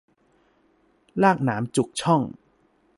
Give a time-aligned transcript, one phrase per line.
[1.23, 2.21] ลากหนามจุกช่อง